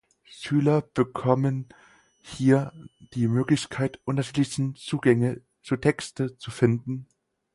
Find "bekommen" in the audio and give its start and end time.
0.81-1.69